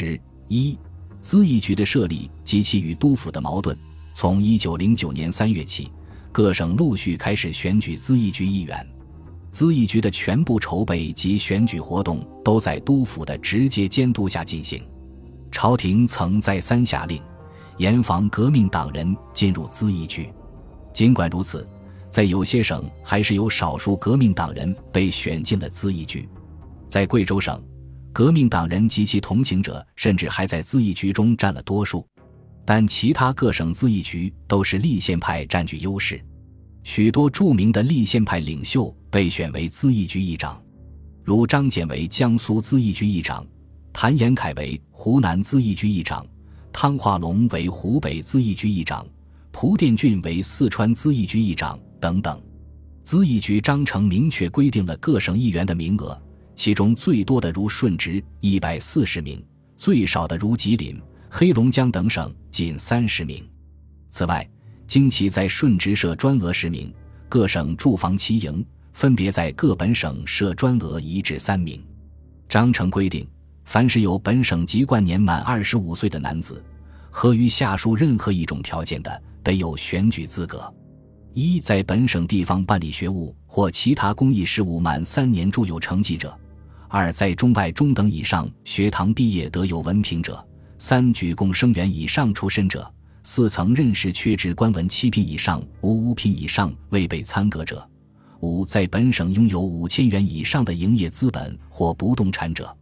[0.00, 0.78] 十一，
[1.22, 3.76] 咨议局的设立及其与督府的矛盾。
[4.14, 5.92] 从一九零九年三月起，
[6.32, 8.86] 各省陆续开始选举咨议局议员。
[9.52, 14.82] 咨议局的全部筹备及选举活动都在督府的直接监督下进行。
[15.52, 17.20] 朝廷曾再三下令，
[17.76, 20.32] 严防革命党人进入咨议局。
[20.94, 21.68] 尽管如此，
[22.08, 26.26] 在有些省还是有少数革命党人被选进了咨议局。
[26.88, 27.62] 在贵州省，
[28.12, 32.06] 革命党人及其同情者甚至还在咨议局中占了多数。
[32.64, 36.20] 但其他各省咨议局都是立宪派占据优势。
[36.84, 40.62] 许多著名的立宪派领袖被选为咨议局议长，
[41.24, 43.44] 如张謇为江苏咨议局议长，
[43.92, 46.24] 谭延闿为湖南咨议局议长，
[46.72, 49.06] 汤化龙为湖北咨议局议长，
[49.50, 52.40] 蒲殿俊为四川咨议局议长等等。
[53.04, 56.16] 咨议局章程明确规定了各省议员的名额，
[56.60, 59.42] 其中最多的如顺直一百四十名，
[59.78, 61.00] 最少的如吉林、
[61.30, 63.42] 黑龙江等省仅三十名。
[64.10, 64.46] 此外，
[64.86, 66.92] 经其在顺直设专额十名，
[67.30, 71.82] 各省驻防旗营分别在各本省设专额一至三名。
[72.46, 73.26] 章程规定，
[73.64, 76.62] 凡是有本省籍贯年满二十五岁的男子，
[77.08, 80.70] 合于下述任何一种条件的，得有选举资格：
[81.32, 86.28] 一，在本省地方办理学务或其他公益事务满三年著有成绩者；
[86.92, 90.34] 二，在中外中等以上学堂毕业得有文凭者；
[90.76, 92.92] 三，举贡生员以上出身者。
[93.22, 97.76] 四曾任实缺职官文七品以上无五品以上未被参革者；
[98.40, 102.76] 五在本省拥有五千元以上的营业资本或不动产者。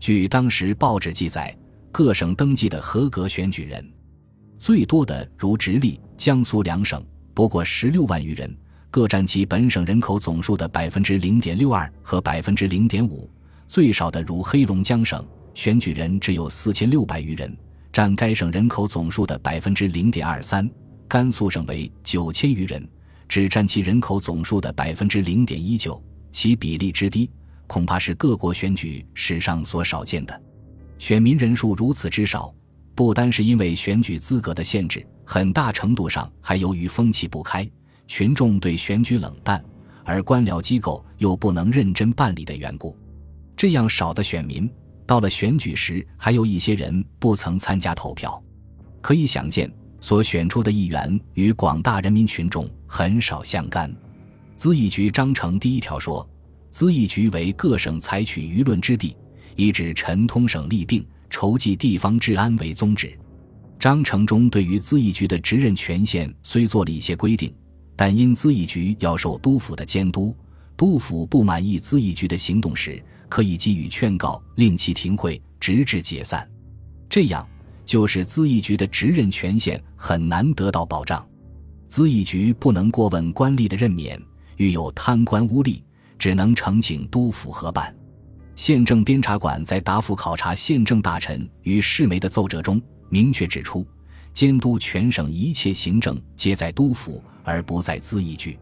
[0.00, 1.56] 据当时报纸记载，
[1.92, 3.88] 各省登记的合格选举人
[4.58, 7.00] 最多的如直隶、江苏两省，
[7.32, 8.52] 不过十六万余人，
[8.90, 13.28] 各占其本省人口总数的百分之零点六二和百分之零点五；
[13.74, 17.52] 最少的如黑龙江省，选举人只有四千六百余人。
[17.92, 20.70] 占该省人口总数的百分之零点二三，
[21.08, 22.88] 甘肃省为九千余人，
[23.28, 26.00] 只占其人口总数的百分之零点一九，
[26.30, 27.28] 其比例之低，
[27.66, 30.42] 恐怕是各国选举史上所少见的。
[30.96, 32.54] 选民人数如此之少，
[32.94, 37.68] 不单是因为选举资格的限制，很大程度上还由于风气不开，
[38.06, 39.60] 群众对选举冷淡，
[40.04, 42.96] 而官僚机构又不能认真办理的缘故。
[43.56, 44.70] 这样少的选民。
[45.06, 48.42] 到了选举时，还有一些人不曾参加投票，
[49.02, 49.70] 可以想见，
[50.00, 53.94] 所选出的议员与广大人民群众很少相干。
[54.56, 56.26] 咨议局章程第一条说
[56.72, 59.14] ：“咨议局为各省采取舆论之地，
[59.56, 63.12] 以指陈通省利病，筹集地方治安为宗旨。”
[63.78, 67.54] 章程中对于咨议局的职任权限虽做了一些规定，
[67.94, 70.34] 但因咨议局要受督府的监督，
[70.78, 73.02] 督府不满意咨议局的行动时。
[73.34, 76.48] 可以给予劝告，令其停会，直至解散。
[77.10, 77.44] 这样，
[77.84, 81.28] 就是咨议局的职任权限很难得到保障。
[81.88, 84.22] 咨议局不能过问官吏的任免，
[84.56, 85.82] 遇有贪官污吏，
[86.16, 87.92] 只能呈请督府核办。
[88.54, 93.84] 县政编查馆在答复考察县政大臣与市媒的奏折中，明确指出，
[94.32, 98.56] 监督全省一切行政皆在督府，而不在咨议局。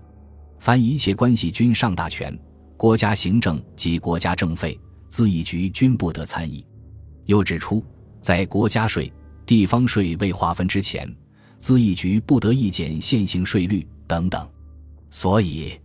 [0.58, 2.34] 凡一切关系均上大权。
[2.82, 4.76] 国家行政及国家政费，
[5.08, 6.66] 咨议局均不得参议。
[7.26, 7.80] 又指出，
[8.20, 9.12] 在国家税、
[9.46, 11.08] 地方税未划分之前，
[11.60, 14.44] 咨议局不得议减现行税率等等。
[15.10, 15.78] 所以，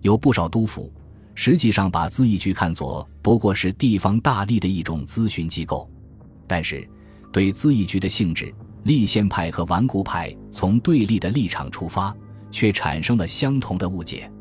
[0.00, 0.90] 有不少督府
[1.34, 5.90] 实际上把咨议局看作不过是地方大吏的一种咨询机构。
[6.46, 6.88] 但是，
[7.30, 8.50] 对咨议局的性质，
[8.84, 12.16] 立宪派和顽固派从对立的立场出发，
[12.50, 14.32] 却产生了相同的误解。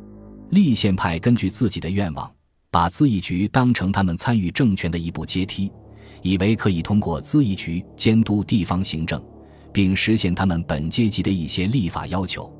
[0.52, 2.30] 立宪派根据自己的愿望，
[2.72, 5.72] 把咨议局当成他们参与政权的一步阶梯，
[6.24, 9.24] 以为可以通过咨议局监督地方行政，
[9.72, 12.52] 并实现他们本阶级的一些立法要求，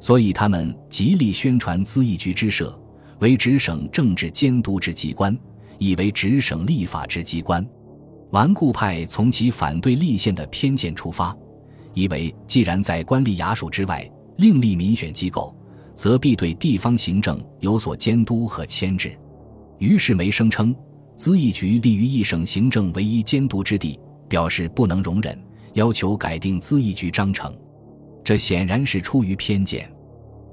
[0.00, 2.76] 所以他们极力宣传咨议局之设
[3.20, 5.36] 为直省政治监督之机关，
[5.78, 7.64] 以为直省立法之机关。
[8.30, 11.36] 顽固派从其反对立宪的偏见出发，
[11.94, 15.54] 以为既然在官吏衙署之外另立民选机构。
[15.98, 19.18] 则必对地方行政有所监督和牵制，
[19.78, 20.72] 于是梅声称
[21.16, 23.98] 咨议局立于一省行政唯一监督之地，
[24.28, 25.36] 表示不能容忍，
[25.72, 27.52] 要求改定咨议局章程。
[28.22, 29.92] 这显然是出于偏见。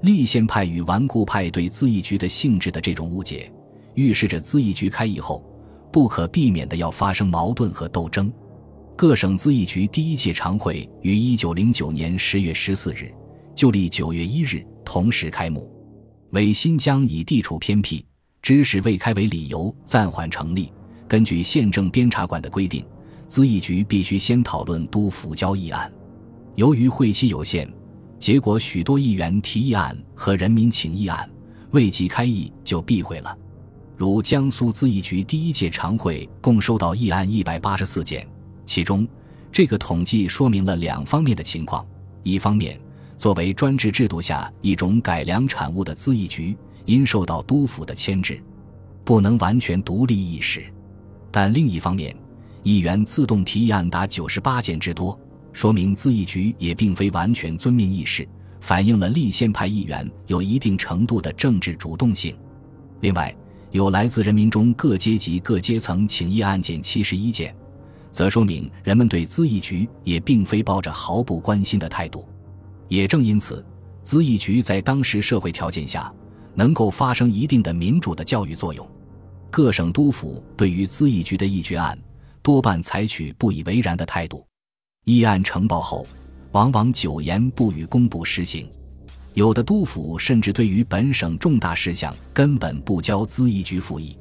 [0.02, 3.52] 立宪派与顽固派对咨议局的性质的这种误解，
[3.94, 5.46] 预示着咨议局开议后
[5.92, 8.34] 不可避免的要发生矛盾和斗争。
[8.96, 13.14] 各省咨议局第一届常会于一九零九年十月十四日，
[13.54, 14.66] 就立九月一日。
[14.86, 15.70] 同时开幕，
[16.30, 18.06] 为新疆以地处偏僻、
[18.42, 20.72] 知识未开为理由暂缓成立。
[21.08, 22.86] 根据县政编查馆的规定，
[23.28, 25.92] 咨议局必须先讨论督抚交议案。
[26.56, 27.70] 由于会期有限，
[28.18, 31.30] 结果许多议员提议案和人民请议案
[31.72, 33.38] 未及开议就闭会了。
[33.98, 38.28] 如江苏咨议局第一届常会共收到议案一百八十四件，
[38.66, 39.08] 其中
[39.52, 41.86] 这个统计说明了两方面的情况：
[42.24, 42.80] 一方面，
[43.18, 48.42] 作为专制制度下一种改良产物的咨议局，因受到督府的牵制，
[49.04, 50.62] 不能完全独立议事；
[51.32, 52.16] 但另一方面，
[52.64, 55.18] 议员自动提议案达九十八件之多。
[55.54, 58.28] 说明咨议局也并非完全遵命议事，
[58.60, 62.36] 反映了立宪派议员有一定程度的政治主动性。
[63.00, 63.34] 另外，
[63.72, 67.56] 有来自人民中各阶级各阶层请议案件七十一件，
[68.12, 72.28] 则说明人们对咨议局也并非抱着毫不关心的态度。
[72.88, 73.66] 也正因此，
[74.04, 76.14] 咨议局在当时社会条件下
[76.54, 78.88] 能够发生一定的民主的教育作用。
[79.50, 81.98] 各省督府对于咨议局的议决案，
[82.42, 84.46] 多半采取不以为然的态度。
[85.06, 86.06] 议案呈报后，
[86.52, 88.70] 往往久延不予公布实行。
[89.34, 94.18] 有的督府甚至对于本省重大事项根本不交咨议局复议。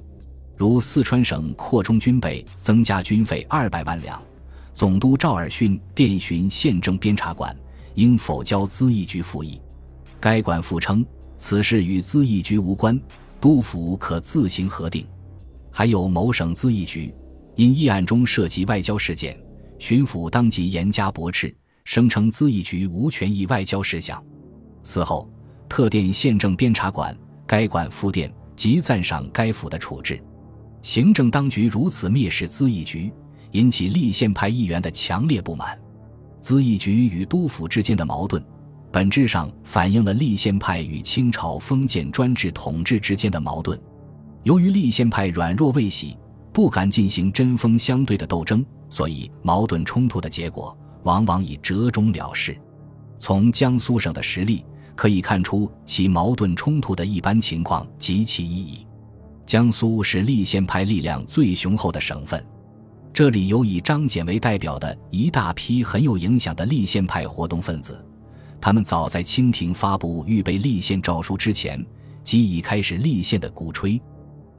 [0.56, 4.22] 如四川省扩充军备，增加军费二百万两，
[4.72, 7.56] 总督赵尔巽电询县政监察馆，
[7.94, 9.61] 应否交咨议局复议。
[10.20, 11.05] 该馆复称
[11.37, 12.99] 此事与咨议局无关，
[13.41, 15.06] 督府可自行核定。
[15.70, 17.12] 还有某省咨议局
[17.56, 19.38] 因议案中涉及外交事件。
[19.81, 21.55] 巡抚当即严加驳斥，
[21.85, 24.23] 声称咨议局无权议外交事项。
[24.82, 25.29] 此后，
[25.69, 27.14] 特电县政监察馆，
[27.47, 30.23] 该馆复电即赞赏该府的处置。
[30.81, 33.12] 行政当局如此蔑视咨议局，
[33.50, 35.79] 引起立宪派议员的强烈不满。
[36.44, 38.44] 咨议局与督府之间的矛盾，
[38.93, 43.81] 本质上反映了立宪派与清朝封建专制统治之间的矛盾。
[44.43, 46.19] 由于立宪派软弱未洗，
[46.52, 48.62] 不敢进行针锋相对的斗争。
[48.91, 52.55] 所以，矛盾冲突的结果往往以折中了事。
[53.19, 54.62] 从江苏省的实例
[54.94, 58.87] 可以看出，其矛盾冲突的一般情况及其意义。
[59.47, 62.44] 江苏是立宪派力量最雄厚的省份，
[63.14, 68.05] 这里有以张謇为代表的一大批很有影响的立宪派活动分子。
[68.61, 71.87] 他们早在清廷发布预备立宪诏书之前，
[72.25, 74.02] 即已开始立宪的鼓吹。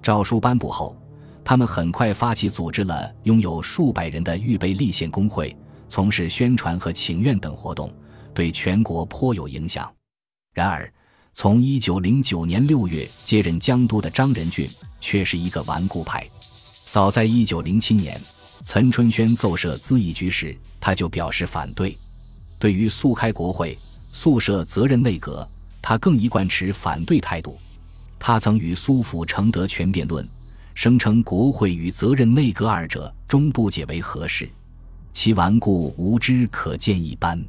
[0.01, 0.95] 诏书颁布后。
[1.43, 5.55] 他们很快发起组织了拥有数百人的预备立宪工会，
[5.87, 7.93] 从事宣传和请愿等活动，
[8.33, 9.87] 对全国颇有影响。
[10.55, 10.91] 然而，
[11.33, 14.67] 从一九零九年六月接任江都的张仁俊
[14.99, 16.27] 却是一个顽固派。
[16.89, 18.19] 早在一九零七年，
[18.63, 21.97] 岑春轩奏设咨议局时，他就表示反对。
[22.57, 23.77] 对于速开国会、
[24.11, 25.47] 速设责任内阁，
[25.81, 27.57] 他更一贯持反对态度。
[28.17, 30.27] 他曾与苏府承德全辩论。
[30.73, 34.49] 声称国会与责任内阁二者终不解为何事，
[35.13, 37.41] 其顽固无知可见一斑。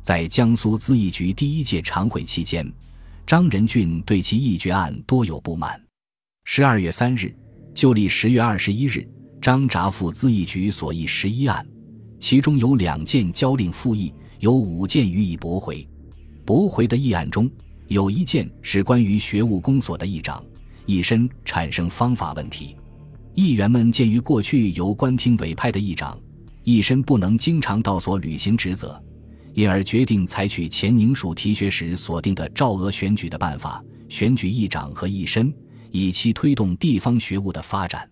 [0.00, 2.72] 在江苏咨议局第一届常会期间，
[3.26, 5.82] 张仁俊对其议决案多有不满。
[6.44, 7.34] 十二月三日，
[7.74, 9.04] 就历十月二十一日，
[9.40, 11.66] 张札复咨议局所议十一案，
[12.18, 15.86] 其中有两件交令复议，有五件予以驳回。
[16.44, 17.50] 驳回的议案中
[17.88, 20.44] 有一件是关于学务公所的议长。
[20.84, 22.76] 议身产生方法问题，
[23.34, 26.18] 议员们鉴于过去由官厅委派的议长，
[26.64, 29.00] 议身不能经常到所履行职责，
[29.54, 35.54] 因而决定采取前宁署提学时所定的赵额选举的办法，选举议长和议身，
[35.92, 38.06] 以期推动地方学务的发展。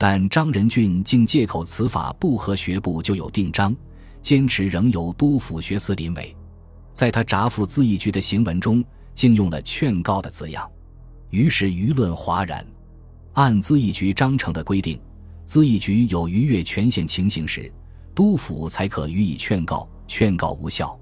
[0.00, 3.74] 但张仁俊竟借口此法不合学部就有定章，
[4.22, 6.34] 坚持仍由督府学司临委。
[6.92, 10.70] 在他札复咨议局的行文中，竟用了劝告的字样。
[11.30, 12.64] 于是舆论哗然。
[13.32, 15.00] 按咨议局章程的规定，
[15.44, 17.70] 咨议局有逾越权限情形时，
[18.14, 20.96] 督府才可予以劝告，劝告无效，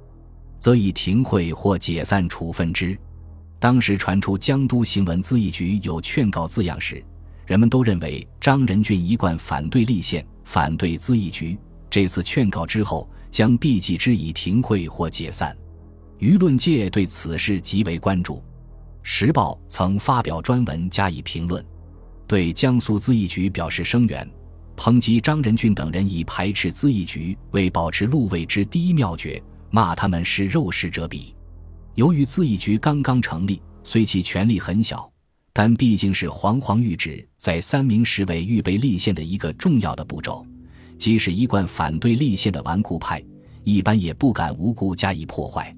[0.58, 2.98] 则以停会或解散处分之。
[3.58, 7.04] 当时传出江都行文咨议局有劝告字样时，
[7.46, 11.56] 人们都认为张仁俊一贯反对立宪，反对咨议局。
[11.88, 15.56] 这次劝告之后，将必记之以停会或解散。
[16.18, 18.42] 舆论界对此事极为关注。
[19.02, 21.64] 时报曾发表专文加以评论，
[22.26, 24.28] 对江苏咨议局表示声援，
[24.76, 31.32] 抨击张仁俊等人以排斥咨议局为保持路位之第一妙诀，骂他们是肉食者鄙。
[31.94, 35.08] 由于咨议局刚刚成立，虽其权力很小，
[35.58, 40.44] 但毕竟是煌煌谕旨在三名十委预备立宪的一个重要的步骤，
[40.98, 43.24] 即使一贯反对立宪的顽固派，
[43.64, 45.74] 一般也不敢无故加以破坏。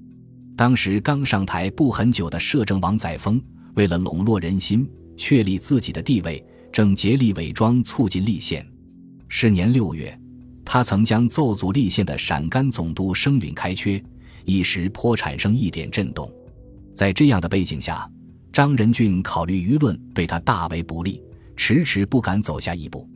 [0.57, 3.41] 当时刚上台不很久的摄政王载沣，
[3.77, 4.85] 为了笼络人心、
[5.17, 8.67] 确立自己的地位，正竭力伪装促进立宪。
[9.29, 10.19] 是年六月，
[10.65, 14.03] 他曾将奏祖立宪的陕甘总督声允开缺，
[14.45, 16.29] 一时颇产生一点震动。
[16.97, 18.11] 在这样的背景下，
[18.59, 21.23] 张仁俊考虑舆论对他大为不利，
[21.57, 23.09] 迟迟不敢走下一步。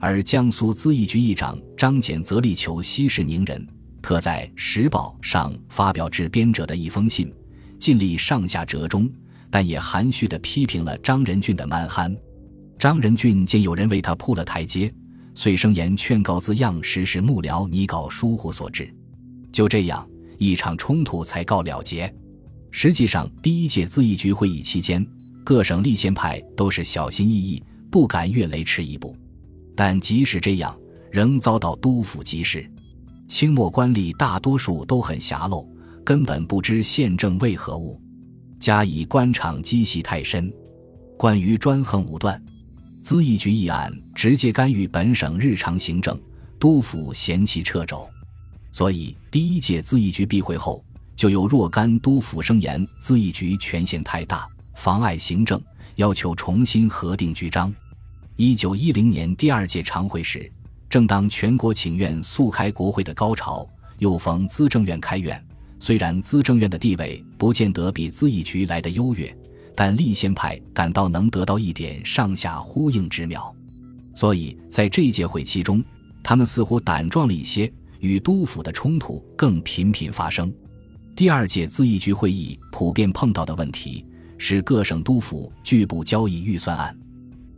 [0.00, 3.68] 而江苏咨议局议长张謇则力求息事宁人，
[4.00, 7.30] 特在《时报》上发表致编者的一封信，
[7.78, 9.06] 尽力上下折中，
[9.50, 12.16] 但也含蓄地批评了张仁俊的蛮憨。
[12.78, 14.90] 张仁俊见有人为他铺了台阶，
[15.34, 18.90] 遂声言劝告字样实是幕僚拟稿疏忽所致。
[19.52, 22.10] 就这样，一场冲突才告了结。
[22.70, 25.04] 实际上，第一届咨议局会议期间，
[25.44, 29.16] 各省立宪派都是小心翼翼，不敢越雷池一步。
[29.74, 30.76] 但即使这样，
[31.10, 32.70] 仍遭到督府缉视。
[33.26, 35.66] 清末官吏大多数都很狭陋，
[36.04, 38.00] 根本不知宪政为何物，
[38.58, 40.52] 加以官场积习太深。
[41.16, 42.42] 关于专横武断，
[43.02, 46.18] 咨议局议案直接干预本省日常行政，
[46.58, 48.08] 督府嫌其掣肘，
[48.72, 50.82] 所以第一届咨议局闭会后，
[51.18, 55.60] 就有若干督府声言咨议局权限太大，妨碍行政，
[55.96, 57.74] 要求重新核定局章。
[58.36, 60.48] 一九一零年第二届常会时，
[60.88, 63.66] 正当全国请愿速开国会的高潮，
[63.98, 65.44] 又逢资政院开院。
[65.80, 69.36] 虽然资政院的地位不见得比咨议局来的优越，
[69.74, 73.52] 但立宪派感到能得到一点上下呼应之妙，
[74.14, 75.82] 所以在这届会期中，
[76.22, 80.54] 他们似乎胆壮了一些，与督府的冲突更频频发生。
[81.18, 84.06] 第二届咨议局会议普遍碰到的问题
[84.38, 86.96] 是各省督府拒不交易预算案，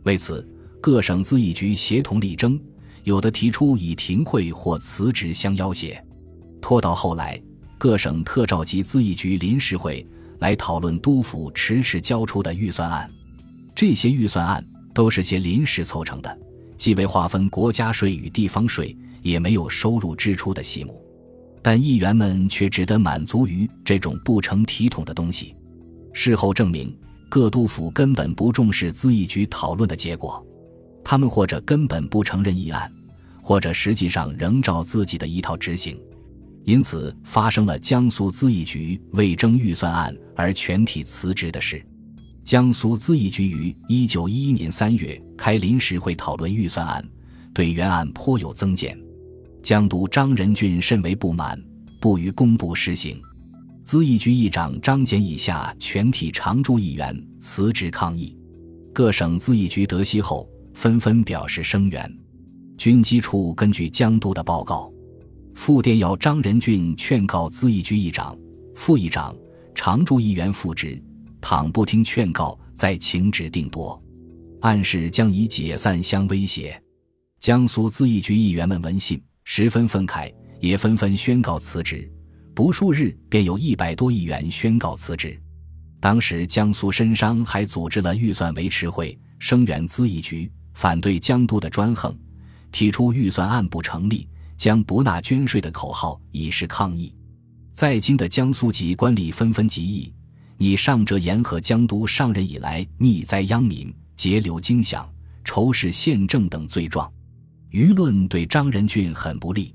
[0.01, 0.43] 为此。
[0.81, 2.59] 各省咨议局协同力争，
[3.03, 6.03] 有的提出以停会或辞职相要挟，
[6.59, 7.39] 拖到后来，
[7.77, 10.03] 各省特召集咨议局临时会
[10.39, 13.07] 来讨论督府迟迟交出的预算案。
[13.75, 16.35] 这些预算案都是些临时凑成的，
[16.77, 20.99] 既未划分国家税与地方税，也没有收入支出的细目，
[21.63, 25.55] 但议员们却只得满足于这种不成体统的东西。
[26.13, 26.95] 事后证明，
[27.29, 30.45] 各督府根本不重视咨议局讨论的结果。
[31.03, 32.91] 他们或者根本不承认议案，
[33.41, 35.99] 或者实际上仍照自己的一套执行，
[36.63, 41.83] 因此发生了江苏咨议局为争预算案而全体辞职的事。
[42.43, 47.07] 江苏咨议局于一九一一年三月开临时会讨论预算案，
[47.53, 48.97] 对原案颇有增减。
[49.61, 51.61] 江都张仁俊甚为不满，
[51.99, 53.21] 不予公布施行。
[53.85, 58.35] 咨议局议长张俭以下全体常驻议员辞职抗议。
[58.93, 60.47] 各省咨议局得悉后。
[60.73, 62.17] 纷纷表示声援。
[62.77, 64.91] 军机处根据江都的报告，
[65.53, 68.35] 复电要张仁俊劝告咨议局议长、
[68.73, 69.35] 副议长、
[69.75, 70.99] 常驻议员复职，
[71.39, 74.01] 倘不听劝告，再请旨定夺，
[74.61, 76.81] 暗示将以解散相威胁。
[77.39, 82.09] 江苏咨议局议员们闻信，十分愤慨，也纷纷宣告辞职。
[82.53, 85.39] 不数日，便有一百多议员宣告辞职。
[85.99, 90.51] 当时，江苏申商还组织了预算维持会，声援咨议局。
[90.73, 92.17] 反对江都的专横，
[92.71, 97.13] 提出预算案不成立，将不纳捐税的口号以示抗议。
[97.73, 100.13] 在京的江苏籍官吏纷纷集议，
[100.57, 105.05] 以上折言和江都上任以来逆灾殃民、截流经饷、
[105.43, 107.11] 仇视宪政等罪状，
[107.71, 109.73] 舆论对张仁俊很不利。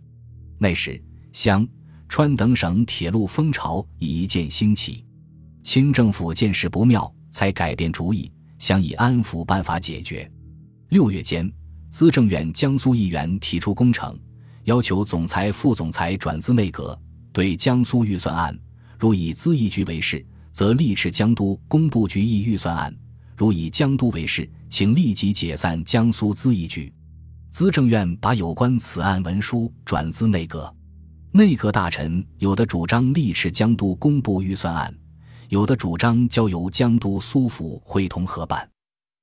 [0.58, 1.66] 那时湘、
[2.08, 5.04] 川等省铁路风潮已渐兴起，
[5.62, 10.30] 清政府见势不妙，才改变主意，想以安抚办法解决。
[10.90, 11.50] 六月间，
[11.90, 14.18] 资政院江苏议员提出工程，
[14.64, 16.98] 要求总裁、副总裁转资内阁。
[17.32, 18.58] 对江苏预算案，
[18.98, 22.90] 如以资议局为事，则力斥江都工部局议预算案；
[23.36, 26.90] 如以江都为事，请立即解散江苏咨议局。
[27.56, 30.70] 资政院把有关此案文书转资内阁，
[31.32, 34.94] 内阁大臣有的主张力斥江都公布预算案，
[35.48, 38.68] 有的主张交由江都苏府会同合办。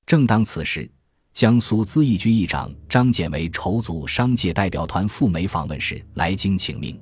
[0.08, 0.92] 正当此时。
[1.32, 7.00] 江苏咨议局议长张謇为筹组商界代表团赴美访问时来京请命，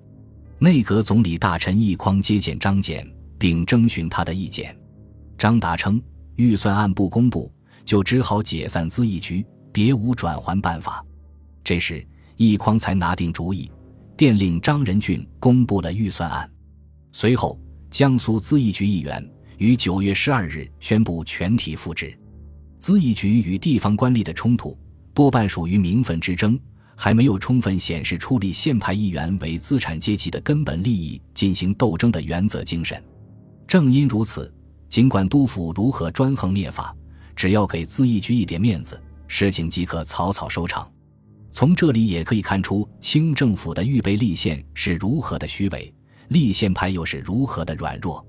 [0.60, 3.10] 内阁总理大臣易匡接见张謇，
[3.40, 4.78] 并征询他的意见。
[5.38, 6.02] 张达称
[6.36, 7.50] 预算案不公布，
[7.86, 11.02] 就只好解散咨议局，别无转还办法。
[11.64, 12.06] 这时
[12.38, 13.72] 易匡才拿定主意，
[14.18, 16.50] 电令张仁俊公布了预算案。
[17.12, 19.28] 随后，江苏咨议局议员
[19.58, 22.18] 于九月十二日宣布全体复职。
[22.80, 24.76] 咨议局与地方官吏的冲突
[25.14, 26.60] 多半属于名分之争，
[26.96, 33.02] 还没有充分显示出立宪派议员为资产阶级的根本利益进行斗争的原则精神。
[33.68, 34.52] 正因如此，
[34.90, 36.96] 尽管督府如何专横灭法，
[37.36, 40.91] 只要给咨议局一点面子，事情即可草草收场。
[41.52, 45.94] 从这里也可以看出清政府的预备立宪是如何的虚伪，
[46.30, 48.26] 立宪派又是如何的软弱。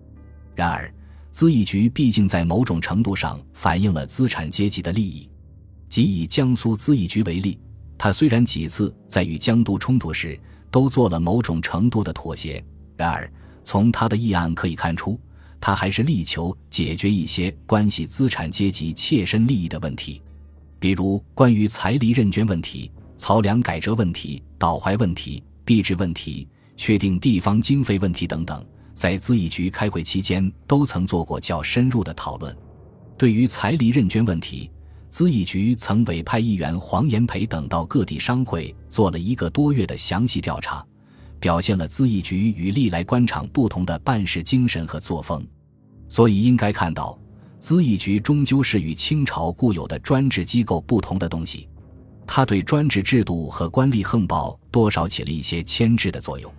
[0.57, 0.93] 然而，
[1.31, 5.31] 资义局毕竟在某种程度上反映了资产阶级的利益。
[5.89, 7.59] 即以江苏资义局为例，
[7.97, 10.39] 他虽然几次在与江都冲突时
[10.71, 12.63] 都做了某种程度的妥协，
[12.97, 13.31] 然而
[13.63, 15.19] 从他的议案可以看出，
[15.61, 20.21] 他还是力求解决一些关系资产阶级切身利益的问题，
[20.81, 22.91] 比如关于财力认捐问题。
[23.19, 28.65] 漕粮改折问题、倒淮问题、币制问题、确定地方经费问题等等，
[28.95, 32.57] 在资义局开会期间都曾做过较深入的讨论。
[33.17, 34.71] 对于财力认捐问题，
[35.09, 40.85] 资义局曾委派议员黄炎培等到各地商会做了一个多月的详细调查，
[41.39, 45.47] 表现了资义局与历来官场不同的办事精神和作风。
[46.09, 47.17] 所以，应该看到，
[47.59, 51.69] 资义局终究是与清朝固有的专制机构不同的东西。
[52.27, 56.51] 他对专制制度和官吏横暴多少起了一些牵制的作用，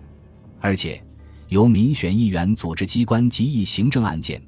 [0.60, 1.02] 而且
[1.48, 4.40] 由民选议员组织机关及议行政案件，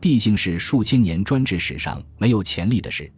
[0.00, 3.10] 毕竟是数千年专制史上没有前例的事。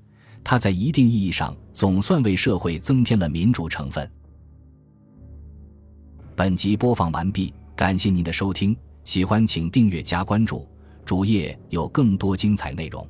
[0.42, 4.10] 他在一定意义上总算为社会增添了民主成分。
[6.36, 10.68] 本集播放完毕，感谢您的收听，喜欢请订阅加关注，
[11.04, 13.08] 主页有更多精彩内容。